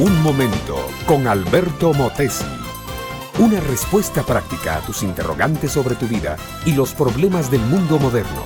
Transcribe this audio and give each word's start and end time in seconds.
Un 0.00 0.22
momento 0.22 0.78
con 1.04 1.26
Alberto 1.26 1.92
Motesi. 1.92 2.46
Una 3.38 3.60
respuesta 3.60 4.22
práctica 4.22 4.76
a 4.76 4.80
tus 4.80 5.02
interrogantes 5.02 5.72
sobre 5.72 5.94
tu 5.94 6.06
vida 6.06 6.38
y 6.64 6.72
los 6.72 6.94
problemas 6.94 7.50
del 7.50 7.60
mundo 7.60 7.98
moderno. 7.98 8.42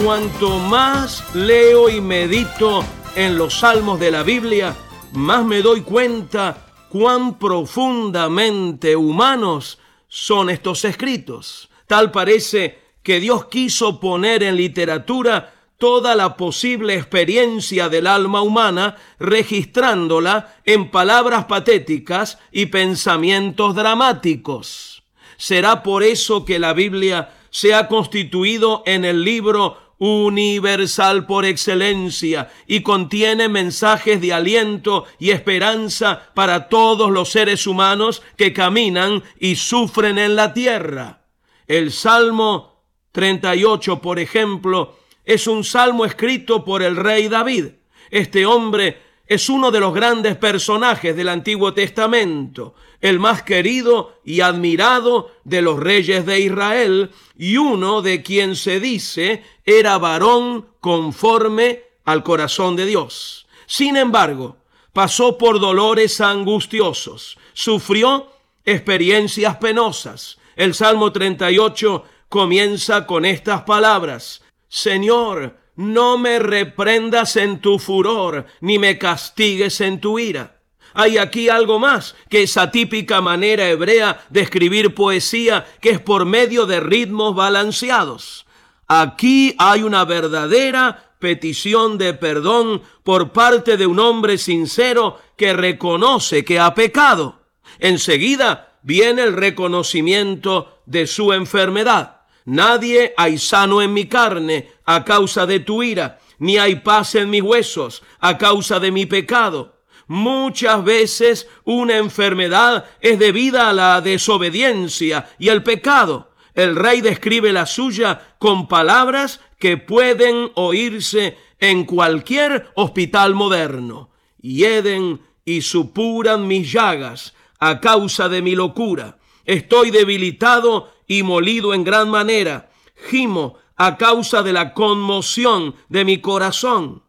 Cuanto 0.00 0.60
más 0.60 1.34
leo 1.34 1.88
y 1.88 2.00
medito 2.00 2.84
en 3.16 3.36
los 3.36 3.58
salmos 3.58 3.98
de 3.98 4.12
la 4.12 4.22
Biblia, 4.22 4.76
más 5.14 5.44
me 5.44 5.62
doy 5.62 5.80
cuenta 5.80 6.68
cuán 6.88 7.40
profundamente 7.40 8.94
humanos 8.94 9.80
son 10.06 10.48
estos 10.48 10.84
escritos. 10.84 11.68
Tal 11.88 12.12
parece 12.12 12.78
que 13.02 13.18
Dios 13.18 13.46
quiso 13.46 13.98
poner 13.98 14.44
en 14.44 14.54
literatura 14.54 15.57
toda 15.78 16.16
la 16.16 16.36
posible 16.36 16.94
experiencia 16.94 17.88
del 17.88 18.08
alma 18.08 18.42
humana, 18.42 18.96
registrándola 19.18 20.56
en 20.64 20.90
palabras 20.90 21.44
patéticas 21.44 22.38
y 22.50 22.66
pensamientos 22.66 23.74
dramáticos. 23.74 25.04
Será 25.36 25.84
por 25.84 26.02
eso 26.02 26.44
que 26.44 26.58
la 26.58 26.72
Biblia 26.72 27.30
se 27.50 27.74
ha 27.74 27.86
constituido 27.86 28.82
en 28.86 29.04
el 29.04 29.22
libro 29.22 29.78
universal 29.98 31.26
por 31.26 31.44
excelencia 31.44 32.50
y 32.66 32.82
contiene 32.82 33.48
mensajes 33.48 34.20
de 34.20 34.32
aliento 34.32 35.06
y 35.18 35.30
esperanza 35.30 36.30
para 36.34 36.68
todos 36.68 37.10
los 37.10 37.30
seres 37.30 37.66
humanos 37.66 38.22
que 38.36 38.52
caminan 38.52 39.22
y 39.38 39.56
sufren 39.56 40.18
en 40.18 40.36
la 40.36 40.52
tierra. 40.52 41.22
El 41.66 41.92
Salmo 41.92 42.82
38, 43.12 44.00
por 44.00 44.18
ejemplo, 44.18 44.96
es 45.28 45.46
un 45.46 45.62
salmo 45.62 46.06
escrito 46.06 46.64
por 46.64 46.82
el 46.82 46.96
rey 46.96 47.28
David. 47.28 47.66
Este 48.10 48.46
hombre 48.46 49.02
es 49.26 49.50
uno 49.50 49.70
de 49.70 49.78
los 49.78 49.92
grandes 49.92 50.36
personajes 50.36 51.14
del 51.14 51.28
Antiguo 51.28 51.74
Testamento, 51.74 52.74
el 53.02 53.18
más 53.18 53.42
querido 53.42 54.20
y 54.24 54.40
admirado 54.40 55.32
de 55.44 55.60
los 55.60 55.78
reyes 55.78 56.24
de 56.24 56.40
Israel 56.40 57.10
y 57.36 57.58
uno 57.58 58.00
de 58.00 58.22
quien 58.22 58.56
se 58.56 58.80
dice 58.80 59.44
era 59.66 59.98
varón 59.98 60.66
conforme 60.80 61.82
al 62.06 62.22
corazón 62.22 62.74
de 62.74 62.86
Dios. 62.86 63.46
Sin 63.66 63.98
embargo, 63.98 64.56
pasó 64.94 65.36
por 65.36 65.60
dolores 65.60 66.22
angustiosos, 66.22 67.36
sufrió 67.52 68.32
experiencias 68.64 69.58
penosas. 69.58 70.38
El 70.56 70.72
Salmo 70.72 71.12
38 71.12 72.02
comienza 72.30 73.06
con 73.06 73.26
estas 73.26 73.64
palabras. 73.64 74.40
Señor, 74.68 75.56
no 75.76 76.18
me 76.18 76.38
reprendas 76.38 77.36
en 77.36 77.60
tu 77.60 77.78
furor, 77.78 78.46
ni 78.60 78.78
me 78.78 78.98
castigues 78.98 79.80
en 79.80 80.00
tu 80.00 80.18
ira. 80.18 80.60
Hay 80.94 81.18
aquí 81.18 81.48
algo 81.48 81.78
más 81.78 82.16
que 82.28 82.42
esa 82.42 82.70
típica 82.70 83.20
manera 83.20 83.68
hebrea 83.68 84.24
de 84.30 84.40
escribir 84.40 84.94
poesía 84.94 85.66
que 85.80 85.90
es 85.90 86.00
por 86.00 86.24
medio 86.24 86.66
de 86.66 86.80
ritmos 86.80 87.34
balanceados. 87.34 88.46
Aquí 88.88 89.54
hay 89.58 89.82
una 89.82 90.04
verdadera 90.04 91.14
petición 91.18 91.98
de 91.98 92.14
perdón 92.14 92.82
por 93.04 93.32
parte 93.32 93.76
de 93.76 93.86
un 93.86 94.00
hombre 94.00 94.38
sincero 94.38 95.20
que 95.36 95.52
reconoce 95.52 96.44
que 96.44 96.58
ha 96.58 96.74
pecado. 96.74 97.42
Enseguida 97.78 98.78
viene 98.82 99.22
el 99.22 99.34
reconocimiento 99.34 100.80
de 100.86 101.06
su 101.06 101.32
enfermedad. 101.32 102.17
Nadie 102.48 103.12
hay 103.18 103.36
sano 103.36 103.82
en 103.82 103.92
mi 103.92 104.06
carne 104.06 104.70
a 104.86 105.04
causa 105.04 105.44
de 105.44 105.60
tu 105.60 105.82
ira, 105.82 106.18
ni 106.38 106.56
hay 106.56 106.76
paz 106.76 107.14
en 107.14 107.28
mis 107.28 107.42
huesos 107.42 108.02
a 108.20 108.38
causa 108.38 108.80
de 108.80 108.90
mi 108.90 109.04
pecado. 109.04 109.76
Muchas 110.06 110.82
veces 110.82 111.46
una 111.64 111.98
enfermedad 111.98 112.86
es 113.02 113.18
debida 113.18 113.68
a 113.68 113.74
la 113.74 114.00
desobediencia 114.00 115.28
y 115.38 115.50
el 115.50 115.62
pecado. 115.62 116.30
El 116.54 116.74
rey 116.74 117.02
describe 117.02 117.52
la 117.52 117.66
suya 117.66 118.36
con 118.38 118.66
palabras 118.66 119.40
que 119.58 119.76
pueden 119.76 120.50
oírse 120.54 121.36
en 121.58 121.84
cualquier 121.84 122.70
hospital 122.76 123.34
moderno. 123.34 124.08
Hieden 124.40 125.20
y 125.44 125.60
supuran 125.60 126.46
mis 126.46 126.72
llagas 126.72 127.34
a 127.58 127.78
causa 127.78 128.30
de 128.30 128.40
mi 128.40 128.54
locura. 128.54 129.18
Estoy 129.44 129.90
debilitado 129.90 130.97
y 131.08 131.24
molido 131.24 131.74
en 131.74 131.82
gran 131.82 132.08
manera. 132.08 132.70
Gimo 133.08 133.56
a 133.76 133.96
causa 133.96 134.42
de 134.42 134.52
la 134.52 134.74
conmoción 134.74 135.74
de 135.88 136.04
mi 136.04 136.20
corazón. 136.20 137.02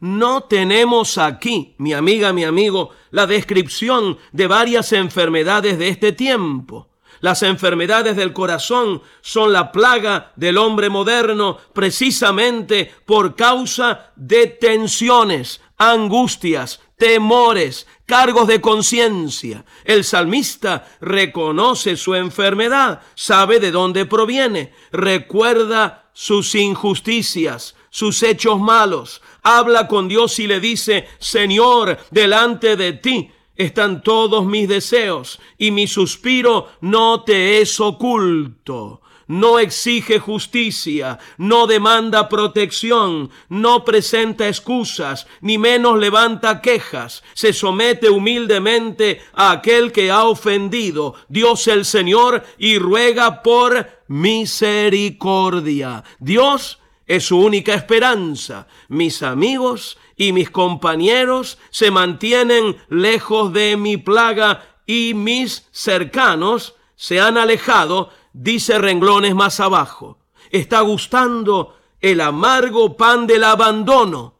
No 0.00 0.42
tenemos 0.44 1.18
aquí, 1.18 1.76
mi 1.78 1.92
amiga, 1.92 2.32
mi 2.32 2.42
amigo, 2.42 2.90
la 3.10 3.26
descripción 3.26 4.18
de 4.32 4.48
varias 4.48 4.92
enfermedades 4.92 5.78
de 5.78 5.88
este 5.88 6.12
tiempo. 6.12 6.88
Las 7.20 7.44
enfermedades 7.44 8.16
del 8.16 8.32
corazón 8.32 9.00
son 9.20 9.52
la 9.52 9.70
plaga 9.70 10.32
del 10.34 10.58
hombre 10.58 10.88
moderno 10.88 11.56
precisamente 11.72 12.92
por 13.06 13.36
causa 13.36 14.12
de 14.16 14.48
tensiones, 14.48 15.60
angustias, 15.78 16.80
temores, 17.02 17.88
cargos 18.06 18.46
de 18.46 18.60
conciencia. 18.60 19.64
El 19.82 20.04
salmista 20.04 20.86
reconoce 21.00 21.96
su 21.96 22.14
enfermedad, 22.14 23.02
sabe 23.16 23.58
de 23.58 23.72
dónde 23.72 24.06
proviene, 24.06 24.72
recuerda 24.92 26.08
sus 26.12 26.54
injusticias, 26.54 27.74
sus 27.90 28.22
hechos 28.22 28.60
malos, 28.60 29.20
habla 29.42 29.88
con 29.88 30.06
Dios 30.06 30.38
y 30.38 30.46
le 30.46 30.60
dice, 30.60 31.08
Señor, 31.18 31.98
delante 32.12 32.76
de 32.76 32.92
ti 32.92 33.32
están 33.56 34.04
todos 34.04 34.46
mis 34.46 34.68
deseos 34.68 35.40
y 35.58 35.72
mi 35.72 35.88
suspiro 35.88 36.68
no 36.82 37.24
te 37.24 37.60
es 37.60 37.80
oculto. 37.80 39.01
No 39.32 39.58
exige 39.58 40.18
justicia, 40.18 41.18
no 41.38 41.66
demanda 41.66 42.28
protección, 42.28 43.30
no 43.48 43.82
presenta 43.82 44.46
excusas, 44.46 45.26
ni 45.40 45.56
menos 45.56 45.98
levanta 45.98 46.60
quejas. 46.60 47.22
Se 47.32 47.54
somete 47.54 48.10
humildemente 48.10 49.22
a 49.32 49.52
aquel 49.52 49.90
que 49.90 50.10
ha 50.10 50.24
ofendido, 50.24 51.14
Dios 51.30 51.66
el 51.68 51.86
Señor, 51.86 52.44
y 52.58 52.76
ruega 52.76 53.42
por 53.42 54.02
misericordia. 54.06 56.04
Dios 56.18 56.78
es 57.06 57.24
su 57.24 57.38
única 57.38 57.72
esperanza. 57.72 58.66
Mis 58.88 59.22
amigos 59.22 59.96
y 60.14 60.34
mis 60.34 60.50
compañeros 60.50 61.56
se 61.70 61.90
mantienen 61.90 62.76
lejos 62.90 63.50
de 63.54 63.78
mi 63.78 63.96
plaga 63.96 64.76
y 64.84 65.14
mis 65.14 65.66
cercanos 65.70 66.74
se 66.96 67.18
han 67.18 67.38
alejado, 67.38 68.10
dice 68.32 68.78
renglones 68.78 69.34
más 69.34 69.60
abajo. 69.60 70.18
Está 70.50 70.80
gustando 70.80 71.76
el 72.00 72.20
amargo 72.20 72.96
pan 72.96 73.26
del 73.26 73.44
abandono. 73.44 74.38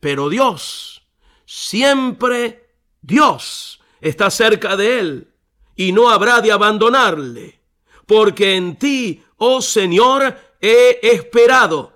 Pero 0.00 0.28
Dios, 0.28 1.02
siempre 1.44 2.68
Dios 3.02 3.80
está 4.00 4.30
cerca 4.30 4.76
de 4.76 4.98
él 4.98 5.28
y 5.76 5.92
no 5.92 6.08
habrá 6.10 6.40
de 6.40 6.52
abandonarle, 6.52 7.60
porque 8.06 8.54
en 8.54 8.76
ti, 8.76 9.22
oh 9.38 9.60
Señor, 9.60 10.38
he 10.60 11.00
esperado 11.02 11.94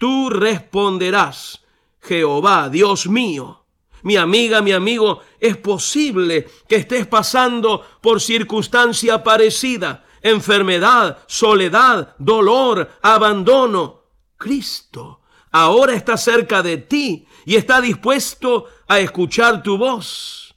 tú 0.00 0.30
responderás, 0.30 1.60
Jehová, 2.00 2.70
Dios 2.70 3.06
mío. 3.06 3.66
Mi 4.02 4.16
amiga, 4.16 4.62
mi 4.62 4.72
amigo, 4.72 5.20
es 5.38 5.58
posible 5.58 6.48
que 6.66 6.76
estés 6.76 7.06
pasando 7.06 7.84
por 8.00 8.22
circunstancia 8.22 9.22
parecida, 9.22 10.06
enfermedad, 10.22 11.18
soledad, 11.26 12.14
dolor, 12.18 12.90
abandono. 13.02 14.00
Cristo 14.36 15.20
ahora 15.50 15.94
está 15.94 16.16
cerca 16.16 16.62
de 16.62 16.78
ti 16.78 17.26
y 17.44 17.56
está 17.56 17.80
dispuesto 17.80 18.66
a 18.88 19.00
escuchar 19.00 19.62
tu 19.62 19.78
voz. 19.78 20.54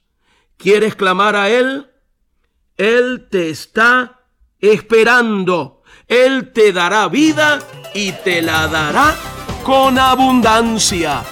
¿Quieres 0.56 0.94
clamar 0.94 1.36
a 1.36 1.50
Él? 1.50 1.90
Él 2.76 3.28
te 3.30 3.50
está 3.50 4.20
esperando. 4.60 5.82
Él 6.06 6.52
te 6.52 6.72
dará 6.72 7.08
vida 7.08 7.60
y 7.94 8.12
te 8.12 8.42
la 8.42 8.68
dará 8.68 9.14
con 9.62 9.98
abundancia. 9.98 11.22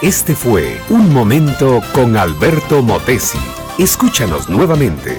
Este 0.00 0.34
fue 0.34 0.80
Un 0.90 1.12
Momento 1.12 1.80
con 1.92 2.16
Alberto 2.16 2.82
Motesi. 2.82 3.38
Escúchanos 3.78 4.48
nuevamente 4.48 5.18